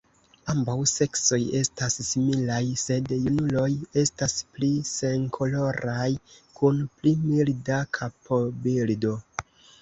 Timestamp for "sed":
2.83-3.11